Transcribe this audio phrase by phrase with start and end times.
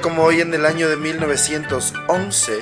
[0.00, 2.58] Como hoy en el año de 1911,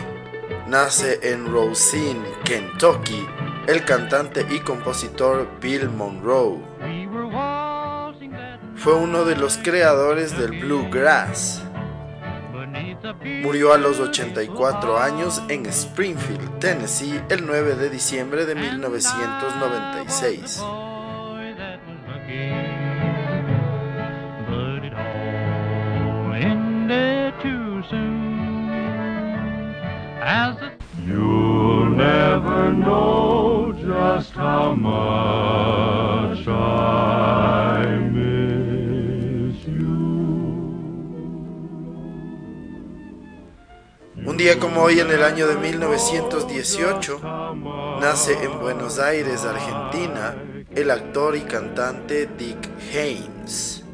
[0.67, 3.27] nace en Rosine, Kentucky,
[3.67, 6.59] el cantante y compositor Bill Monroe.
[8.77, 11.63] Fue uno de los creadores del bluegrass.
[13.43, 20.63] Murió a los 84 años en Springfield, Tennessee, el 9 de diciembre de 1996.
[44.75, 47.21] Como hoy en el año de 1918
[48.01, 50.35] nace en Buenos Aires, Argentina,
[50.75, 53.85] el actor y cantante Dick Haynes.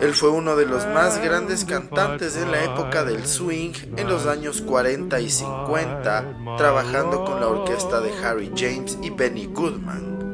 [0.00, 4.26] Él fue uno de los más grandes cantantes en la época del swing en los
[4.26, 10.29] años 40 y 50, trabajando con la orquesta de Harry James y Benny Goodman.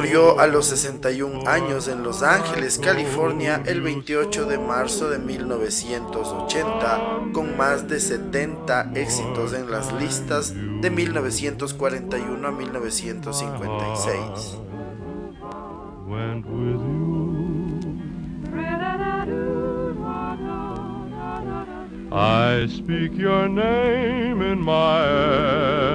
[0.00, 7.32] Murió a los 61 años en Los Ángeles, California, el 28 de marzo de 1980,
[7.34, 14.58] con más de 70 éxitos en las listas de 1941 a 1956.
[22.10, 25.90] I speak your name in my.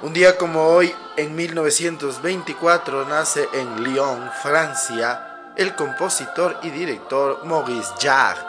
[0.00, 7.90] Un día como hoy, en 1924, nace en Lyon, Francia, el compositor y director Maurice
[8.00, 8.40] Jarre,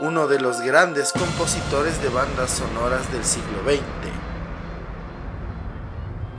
[0.00, 3.80] uno de los grandes compositores de bandas sonoras del siglo XX.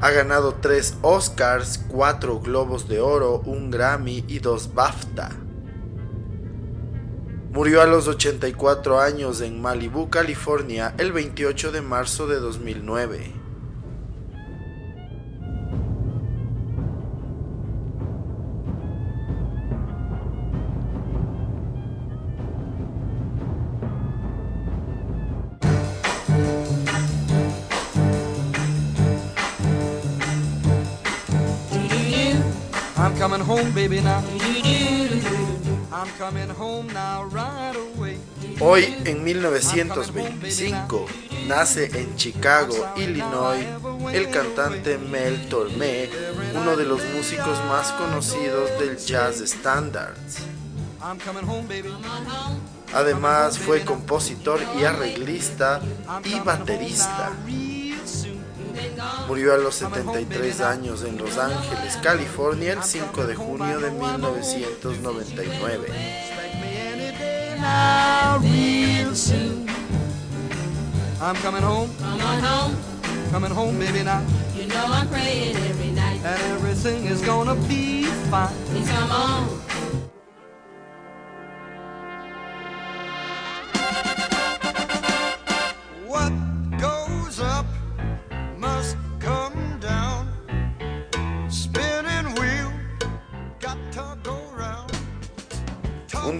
[0.01, 5.29] Ha ganado tres Oscars, cuatro Globos de Oro, un Grammy y dos BAFTA.
[7.53, 13.40] Murió a los 84 años en Malibu, California, el 28 de marzo de 2009.
[33.01, 34.23] I'm coming home, baby, now.
[35.91, 38.19] I'm coming home now, right away.
[38.59, 41.07] Hoy, en 1925,
[41.47, 43.65] nace en Chicago, Illinois,
[44.13, 46.11] el cantante Mel Tormé,
[46.53, 50.13] uno de los músicos más conocidos del jazz baby.
[52.93, 55.81] Además, fue compositor y arreglista
[56.23, 57.31] y baterista.
[59.27, 65.87] Murió a los 73 años en Los Ángeles, California, el 5 de junio de 1999.
[67.59, 69.67] Now, real soon.
[71.21, 72.75] I'm coming home, home,
[73.31, 74.21] coming home, baby, now.
[74.61, 76.19] you know I'm praying every night.
[76.23, 78.53] And everything is gonna be fine.
[78.65, 79.70] Please come on.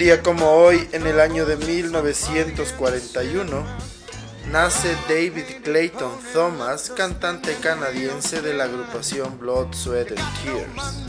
[0.01, 3.63] Día como hoy, en el año de 1941,
[4.49, 11.05] nace David Clayton Thomas, cantante canadiense de la agrupación Blood, Sweat and Tears.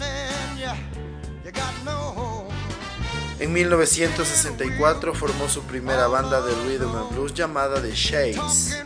[3.39, 8.77] En 1964 formó su primera banda de rhythm and blues llamada The Shades.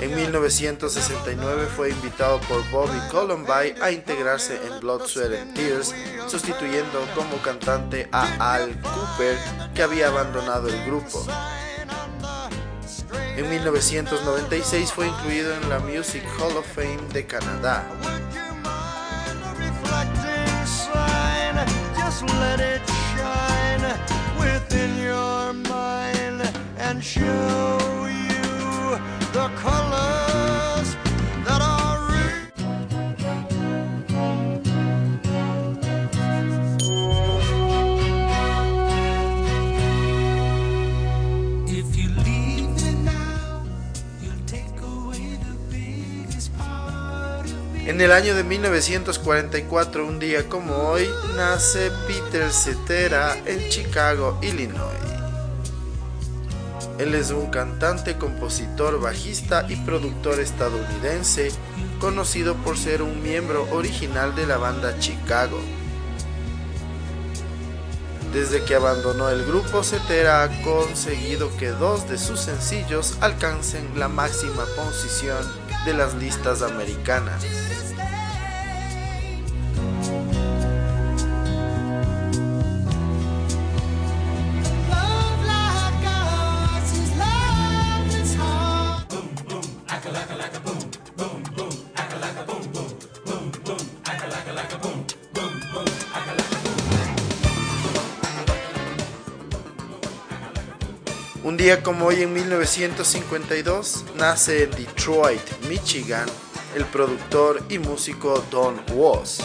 [0.00, 5.94] En 1969 fue invitado por Bobby Columbine a integrarse en Blood, Sweat and Tears,
[6.26, 9.38] sustituyendo como cantante a Al Cooper,
[9.74, 11.26] que había abandonado el grupo.
[13.36, 17.84] En 1996 fue incluido en la Music Hall of Fame de Canadá.
[47.96, 55.05] En el año de 1944, un día como hoy, nace Peter Cetera en Chicago, Illinois.
[56.98, 61.52] Él es un cantante, compositor, bajista y productor estadounidense,
[62.00, 65.60] conocido por ser un miembro original de la banda Chicago.
[68.32, 74.08] Desde que abandonó el grupo, Cetera ha conseguido que dos de sus sencillos alcancen la
[74.08, 75.38] máxima posición
[75.84, 77.44] de las listas americanas.
[101.74, 106.26] Como hoy en 1952 nace en Detroit, Michigan,
[106.76, 109.38] el productor y músico Don Was.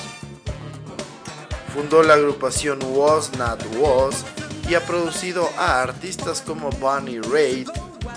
[1.73, 4.23] Fundó la agrupación Was Not Was
[4.69, 7.69] y ha producido a artistas como Bonnie Raitt,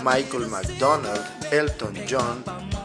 [0.03, 2.43] Michael McDonald, Elton John,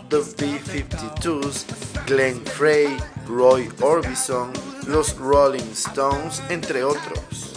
[0.08, 1.66] The B-52s,
[2.06, 2.96] Glenn Frey,
[3.26, 4.52] Roy Orbison,
[4.86, 7.49] los Rolling Stones, entre otros.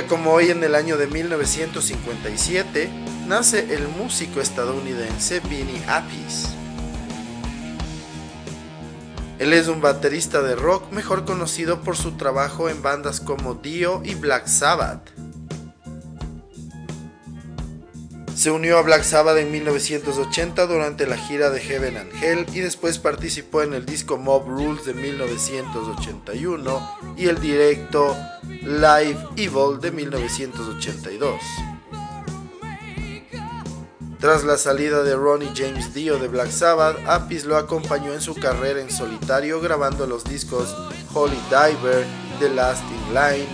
[0.00, 2.88] Como hoy en el año de 1957
[3.28, 6.48] nace el músico estadounidense Vinnie Appice.
[9.38, 14.00] Él es un baterista de rock mejor conocido por su trabajo en bandas como Dio
[14.02, 15.10] y Black Sabbath.
[18.42, 22.58] Se unió a Black Sabbath en 1980 durante la gira de Heaven and Hell y
[22.58, 28.16] después participó en el disco Mob Rules de 1981 y el directo
[28.62, 31.40] Live Evil de 1982.
[34.18, 38.34] Tras la salida de Ronnie James Dio de Black Sabbath, Apis lo acompañó en su
[38.34, 40.74] carrera en solitario grabando los discos
[41.14, 42.04] Holy Diver,
[42.40, 43.46] The Last in Line,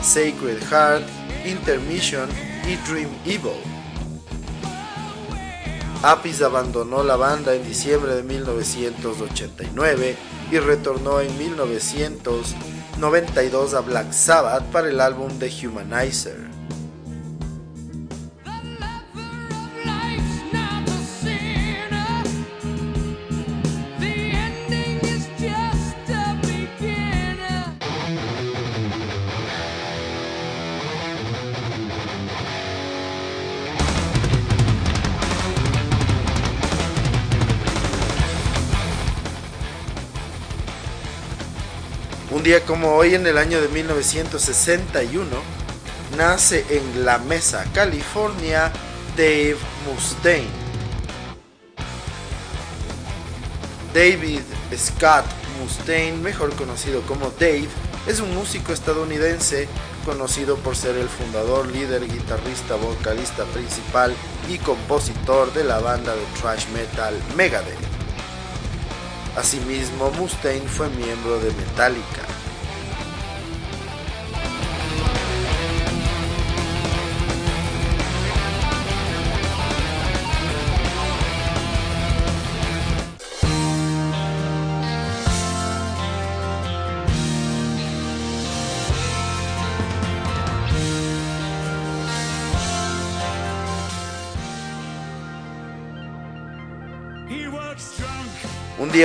[0.00, 1.06] Sacred Heart,
[1.44, 2.30] Intermission
[2.66, 3.79] y Dream Evil.
[6.02, 10.16] Apis abandonó la banda en diciembre de 1989
[10.50, 16.38] y retornó en 1992 a Black Sabbath para el álbum The Humanizer.
[42.58, 45.24] Como hoy, en el año de 1961,
[46.16, 48.72] nace en La Mesa, California,
[49.16, 50.48] Dave Mustaine.
[53.94, 54.40] David
[54.76, 55.26] Scott
[55.60, 57.68] Mustaine, mejor conocido como Dave,
[58.08, 59.68] es un músico estadounidense
[60.04, 64.12] conocido por ser el fundador, líder, guitarrista, vocalista principal
[64.48, 67.89] y compositor de la banda de thrash metal Megadeth.
[69.40, 72.26] Asimismo, Mustaine fue miembro de Metallica.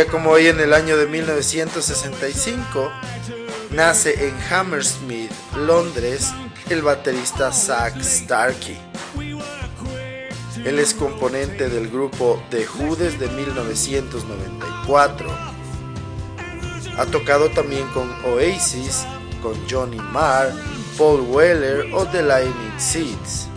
[0.04, 2.92] Como hoy en el año de 1965,
[3.72, 6.34] nace en Hammersmith, Londres,
[6.70, 8.78] el baterista Zach Starkey.
[10.66, 15.30] Él es componente del grupo The Who desde 1994.
[16.98, 19.06] Ha tocado también con Oasis,
[19.42, 20.52] con Johnny Marr,
[20.98, 23.48] Paul Weller o The Lightning Seeds.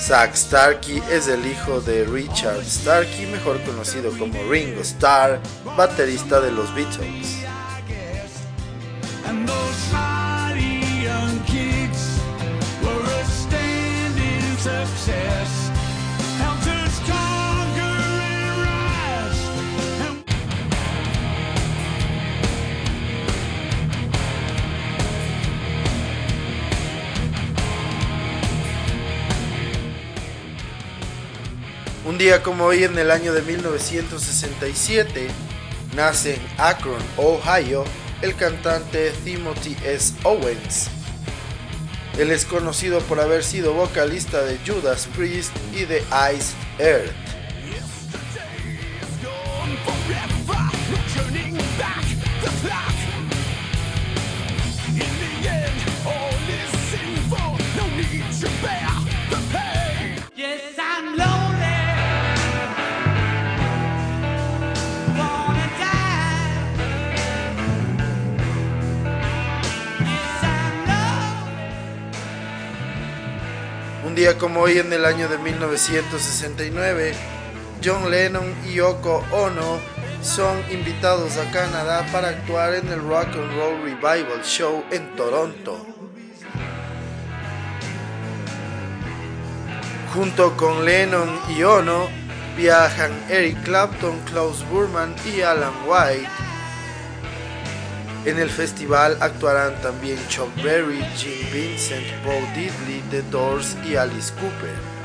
[0.00, 5.40] Zack Starkey es el hijo de Richard Starkey, mejor conocido como Ringo Starr,
[5.76, 7.44] baterista de los Beatles.
[32.08, 35.28] Un día como hoy en el año de 1967,
[35.94, 37.84] nace en Akron, Ohio,
[38.22, 40.14] el cantante Timothy S.
[40.22, 40.88] Owens.
[42.18, 46.02] Él es conocido por haber sido vocalista de Judas Priest y de
[46.34, 47.37] Ice Earth.
[74.18, 77.14] Día como hoy en el año de 1969,
[77.84, 79.78] John Lennon y Yoko Ono
[80.22, 85.86] son invitados a Canadá para actuar en el Rock and Roll Revival Show en Toronto.
[90.12, 92.08] Junto con Lennon y Ono
[92.56, 96.28] viajan Eric Clapton, Klaus Burman y Alan White.
[98.24, 104.32] En el festival actuarán también Chuck Berry, Jim Vincent, Bo Diddley, The Doors y Alice
[104.34, 104.98] Cooper.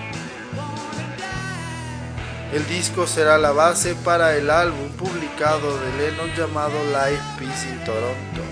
[2.54, 7.84] El disco será la base para el álbum publicado de Lennon llamado Live Peace in
[7.84, 8.44] Toronto.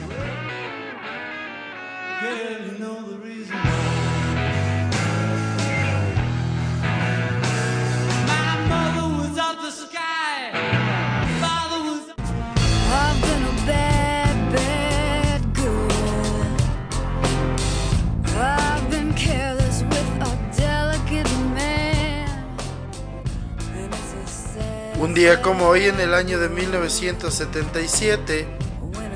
[25.02, 28.46] Un día como hoy en el año de 1977,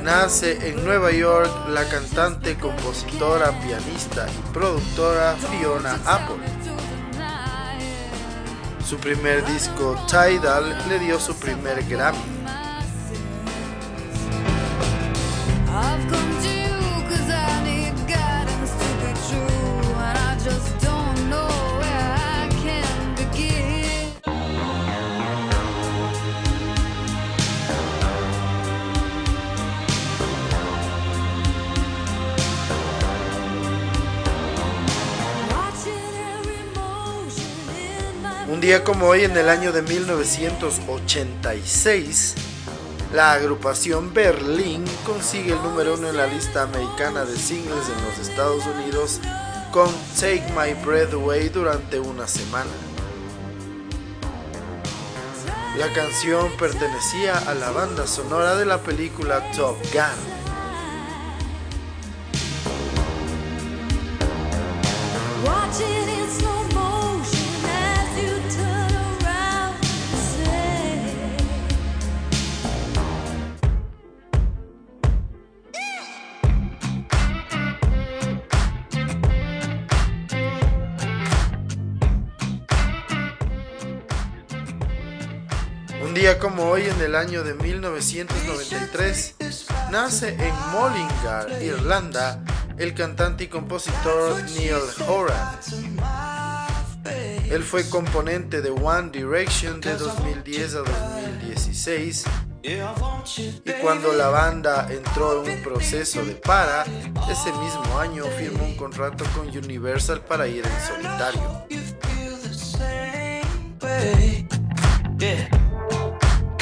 [0.03, 6.43] nace en Nueva York la cantante, compositora, pianista y productora Fiona Apple.
[8.83, 12.34] Su primer disco Tidal le dio su primer Grammy.
[38.65, 42.33] Día como hoy en el año de 1986,
[43.13, 48.17] la agrupación Berlín consigue el número uno en la lista americana de singles en los
[48.27, 49.21] Estados Unidos
[49.71, 49.87] con
[50.19, 52.71] Take My Breath Away durante una semana.
[55.77, 60.44] La canción pertenecía a la banda sonora de la película Top Gun.
[87.15, 89.35] Año de 1993,
[89.91, 92.43] nace en Mullingar, Irlanda,
[92.77, 94.75] el cantante y compositor Neil
[95.07, 95.59] Horan.
[97.49, 102.25] Él fue componente de One Direction de 2010 a 2016
[102.63, 106.83] y cuando la banda entró en un proceso de para,
[107.29, 111.65] ese mismo año firmó un contrato con Universal para ir en solitario.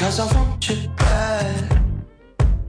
[0.03, 1.81] Cause I want you bad.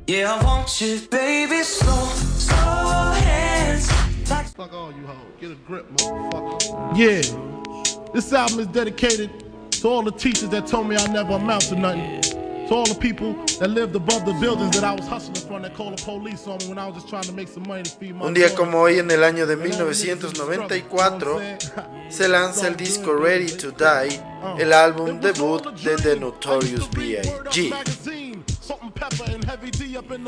[0.07, 2.05] Yeah, I want you, baby, slow,
[2.37, 3.91] slow hands.
[4.31, 5.17] Like Fuck all you hoes.
[5.41, 6.97] Get a grip, motherfucker.
[6.97, 8.13] Yeah.
[8.13, 9.31] This album is dedicated
[9.73, 12.44] to all the teachers that told me I never amount to nothing.
[12.69, 15.75] To all the people that lived above the buildings that I was hustling from that
[15.75, 17.91] called the police on me when I was just trying to make some money to
[17.91, 21.41] feed my Un día como hoy en el año de 1994
[22.09, 24.19] se lanza el disco Ready to Die,
[24.59, 28.24] el álbum debut de The Notorious B.I.G.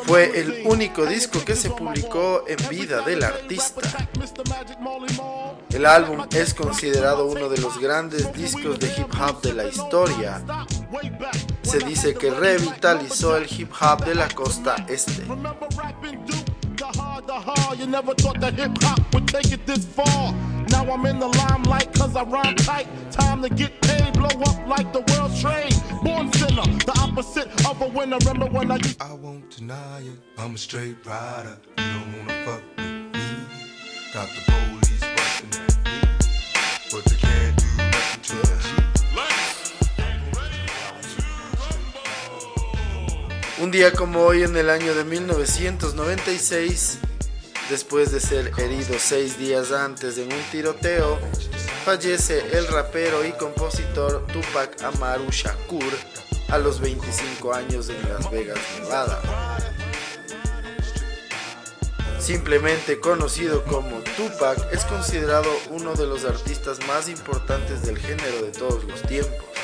[0.04, 4.08] Fue el único disco que se publicó en vida del artista.
[5.70, 10.42] El álbum es considerado uno de los grandes discos de hip hop de la historia.
[11.62, 15.24] Se dice que revitalizó el hip hop de la costa este.
[20.70, 22.88] Now I'm in the limelight cause I rhyme tight.
[23.10, 25.74] Time to get paid, blow up like the world's trade.
[26.02, 28.18] Born sinner, the opposite of a winner.
[28.18, 30.18] Remember when I used I won't deny it.
[30.38, 31.56] I'm a straight rider.
[31.78, 33.20] You don't wanna fuck with me.
[34.12, 35.96] Got the police busting at me,
[36.90, 38.76] but they can't do nothing to G.
[43.58, 46.98] Un día como hoy en el año de 1996,
[47.70, 51.18] después de ser herido seis días antes en un tiroteo,
[51.84, 55.92] fallece el rapero y compositor Tupac Amaru Shakur
[56.48, 59.20] a los 25 años en Las Vegas, Nevada.
[62.18, 68.50] Simplemente conocido como Tupac, es considerado uno de los artistas más importantes del género de
[68.50, 69.55] todos los tiempos.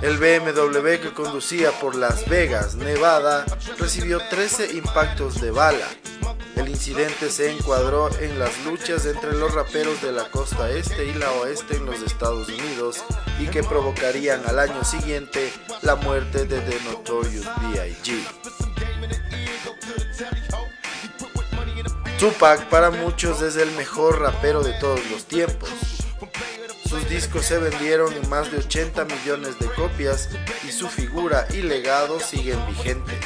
[0.00, 3.44] El BMW que conducía por Las Vegas, Nevada,
[3.78, 5.88] recibió 13 impactos de bala.
[6.54, 11.14] El incidente se encuadró en las luchas entre los raperos de la costa este y
[11.14, 13.04] la oeste en los Estados Unidos
[13.40, 15.52] y que provocarían al año siguiente
[15.82, 18.22] la muerte de The Notorious B.I.G.
[22.20, 25.87] Tupac para muchos es el mejor rapero de todos los tiempos.
[26.88, 30.30] Sus discos se vendieron en más de 80 millones de copias
[30.66, 33.18] y su figura y legado siguen vigentes.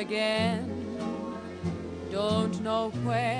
[0.00, 0.96] Again.
[2.10, 3.39] Don't know where.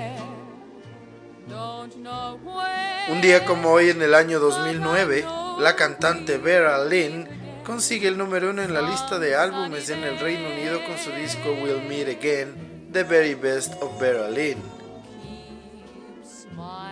[3.09, 5.25] Un día como hoy en el año 2009,
[5.59, 7.27] la cantante Vera Lynn
[7.65, 11.11] consigue el número uno en la lista de álbumes en el Reino Unido con su
[11.11, 14.61] disco We'll Meet Again, The Very Best of Vera Lynn.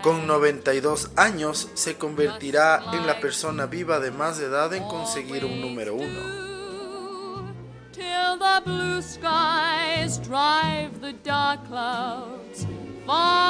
[0.02, 5.62] Con 92 años se convertirá en la persona viva de más edad en conseguir un
[5.62, 6.40] número uno.
[8.40, 12.66] The blue skies drive the dark clouds
[13.10, 13.49] far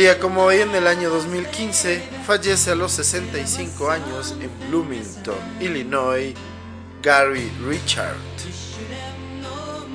[0.00, 6.34] día como hoy en el año 2015 fallece a los 65 años en Bloomington, Illinois,
[7.02, 8.16] Gary Richard.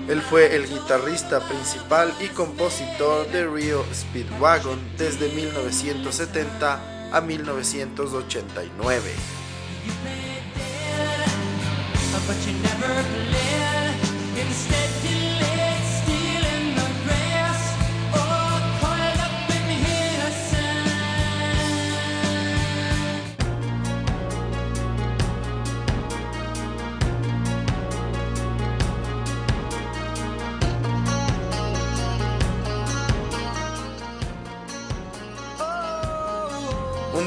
[0.08, 9.10] Él fue el guitarrista principal y compositor de Rio Speedwagon desde 1970 a 1989.
[12.28, 13.96] But you never glad.
[14.38, 15.25] Instead,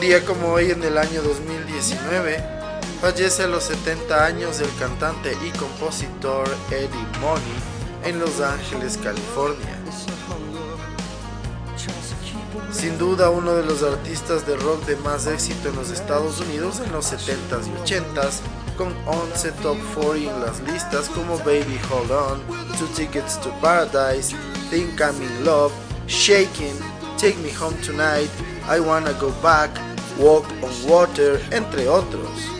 [0.09, 2.43] día como hoy en el año 2019,
[3.03, 7.43] fallece a los 70 años el cantante y compositor Eddie Money
[8.05, 9.79] en Los Ángeles, California.
[12.73, 16.81] Sin duda uno de los artistas de rock de más éxito en los Estados Unidos
[16.83, 18.41] en los 70s y 80s,
[18.79, 22.41] con 11 top 40 en las listas como Baby Hold On,
[22.79, 24.35] Two Tickets to Paradise,
[24.71, 25.75] Think I'm in Love,
[26.07, 26.79] Shaking,
[27.19, 28.31] Take Me Home Tonight,
[28.71, 29.88] I Wanna Go Back,
[30.19, 32.58] Walk on Water, entre otros.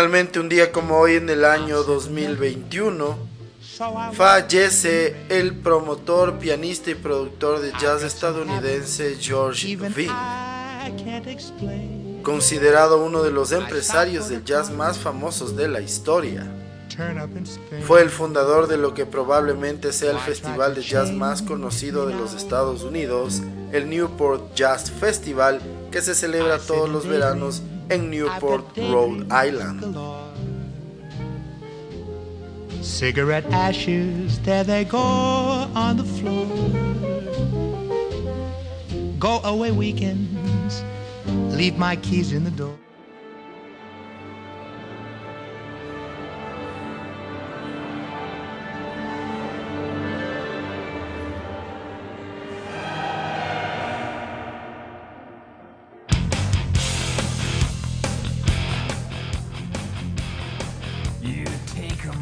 [0.00, 3.18] Finalmente, un día como hoy en el año 2021,
[4.14, 9.76] fallece el promotor, pianista y productor de jazz estadounidense George
[11.26, 16.50] explain considerado uno de los empresarios del jazz más famosos de la historia.
[17.86, 22.14] Fue el fundador de lo que probablemente sea el festival de jazz más conocido de
[22.14, 25.60] los Estados Unidos, el Newport Jazz Festival,
[25.90, 29.96] que se celebra todos los veranos en Newport, Rhode Island.
[32.82, 36.46] Cigarette ashes, there they go on the floor.
[39.18, 40.82] Go away weekends,
[41.54, 42.78] leave my keys in the door.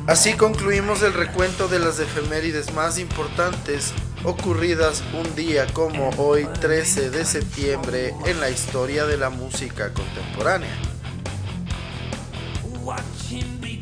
[0.09, 3.93] Así concluimos el recuento de las efemérides más importantes
[4.25, 10.75] ocurridas un día como hoy 13 de septiembre en la historia de la música contemporánea.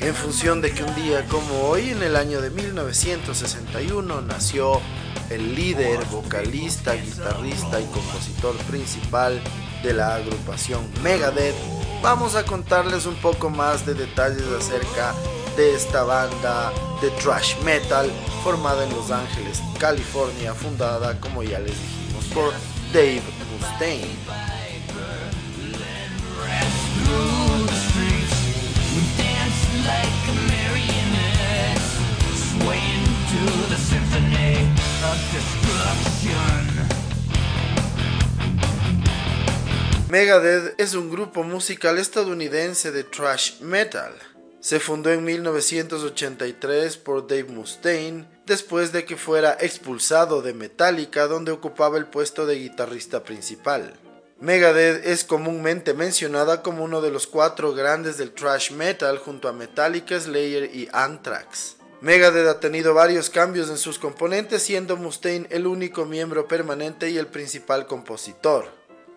[0.00, 4.80] En función de que un día como hoy en el año de 1961 nació
[5.30, 9.40] el líder, vocalista, guitarrista y compositor principal
[9.84, 11.54] de la agrupación Megadeth,
[12.02, 18.10] vamos a contarles un poco más de detalles acerca de esta banda de thrash metal
[18.44, 22.52] formada en Los Ángeles, California, fundada, como ya les dijimos, por
[22.92, 24.16] Dave Mustaine.
[40.10, 44.12] Megadeth es un grupo musical estadounidense de thrash metal.
[44.66, 51.52] Se fundó en 1983 por Dave Mustaine después de que fuera expulsado de Metallica donde
[51.52, 53.94] ocupaba el puesto de guitarrista principal.
[54.40, 59.52] Megadeth es comúnmente mencionada como uno de los cuatro grandes del thrash metal junto a
[59.52, 61.76] Metallica, Slayer y Anthrax.
[62.00, 67.18] Megadeth ha tenido varios cambios en sus componentes siendo Mustaine el único miembro permanente y
[67.18, 68.66] el principal compositor.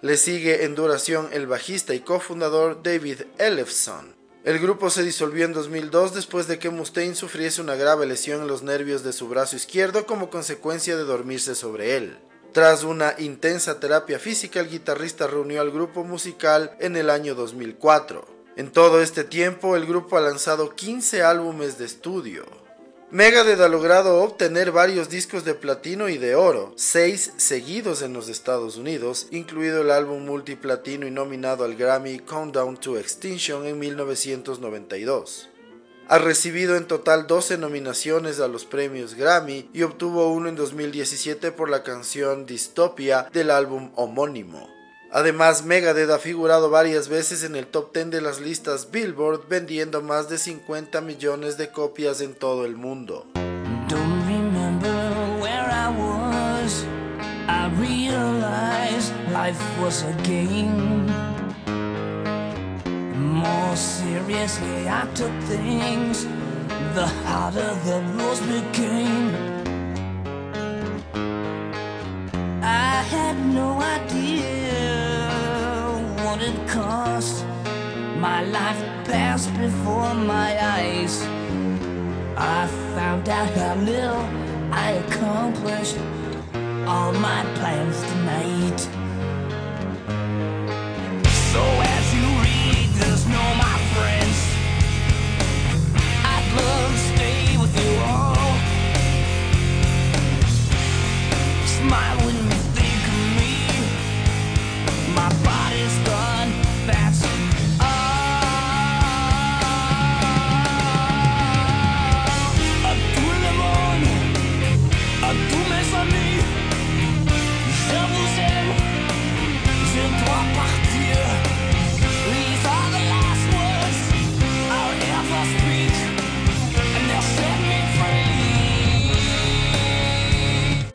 [0.04, 4.19] Le sigue en duración el bajista y cofundador David Ellefson.
[4.46, 8.48] El grupo se disolvió en 2002 después de que Mustaine sufriese una grave lesión en
[8.48, 12.18] los nervios de su brazo izquierdo como consecuencia de dormirse sobre él.
[12.54, 18.26] Tras una intensa terapia física, el guitarrista reunió al grupo musical en el año 2004.
[18.56, 22.46] En todo este tiempo, el grupo ha lanzado 15 álbumes de estudio.
[23.12, 28.30] Megadeth ha logrado obtener varios discos de platino y de oro, seis seguidos en los
[28.30, 35.50] Estados Unidos, incluido el álbum multiplatino y nominado al Grammy Countdown to Extinction en 1992.
[36.08, 41.52] Ha recibido en total 12 nominaciones a los premios Grammy y obtuvo uno en 2017
[41.52, 44.79] por la canción Dystopia del álbum homónimo.
[45.12, 50.02] Además, Megadeth ha figurado varias veces en el top 10 de las listas Billboard vendiendo
[50.02, 53.26] más de 50 millones de copias en todo el mundo.
[72.62, 74.69] I had no idea
[76.70, 77.46] cost.
[78.18, 81.22] My life passed before my eyes.
[82.38, 84.24] I found out how little
[84.72, 85.98] I accomplished
[86.88, 88.99] all my plans tonight.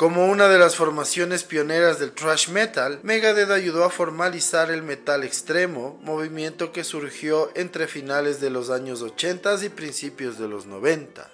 [0.05, 5.25] Como una de las formaciones pioneras del thrash metal, Megadeth ayudó a formalizar el metal
[5.25, 11.31] extremo, movimiento que surgió entre finales de los años 80 y principios de los 90.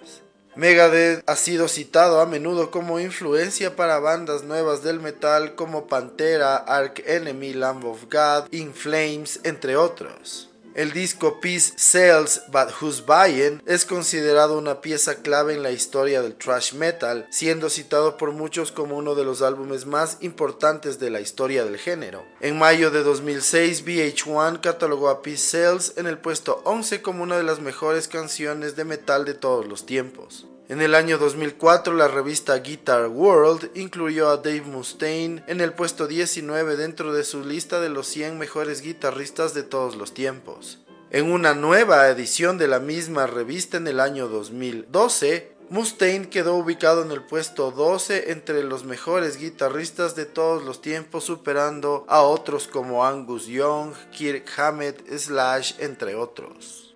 [0.55, 6.55] Megadeth ha sido citado a menudo como influencia para bandas nuevas del metal como Pantera,
[6.55, 10.50] Ark Enemy, Lamb of God, In Flames, entre otros.
[10.73, 16.21] El disco Peace Sells But Who's Buying es considerado una pieza clave en la historia
[16.21, 21.09] del thrash metal, siendo citado por muchos como uno de los álbumes más importantes de
[21.09, 22.23] la historia del género.
[22.39, 27.35] En mayo de 2006, VH1 catalogó a Peace Sells en el puesto 11 como una
[27.35, 30.47] de las mejores canciones de metal de todos los tiempos.
[30.71, 36.07] En el año 2004, la revista Guitar World incluyó a Dave Mustaine en el puesto
[36.07, 40.79] 19 dentro de su lista de los 100 mejores guitarristas de todos los tiempos.
[41.09, 47.01] En una nueva edición de la misma revista en el año 2012, Mustaine quedó ubicado
[47.01, 52.69] en el puesto 12 entre los mejores guitarristas de todos los tiempos, superando a otros
[52.69, 56.90] como Angus Young, Kirk Hammett, Slash, entre otros.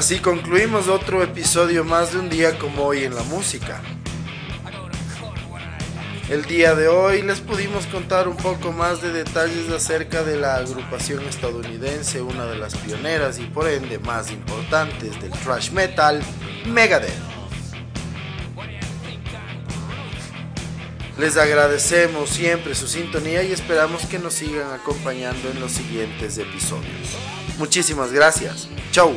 [0.00, 3.82] Así concluimos otro episodio más de un día como hoy en la música.
[6.30, 10.54] El día de hoy les pudimos contar un poco más de detalles acerca de la
[10.54, 16.22] agrupación estadounidense, una de las pioneras y por ende más importantes del thrash metal,
[16.64, 17.12] Megadeth.
[21.18, 27.18] Les agradecemos siempre su sintonía y esperamos que nos sigan acompañando en los siguientes episodios.
[27.58, 28.66] Muchísimas gracias.
[28.92, 29.12] Chau.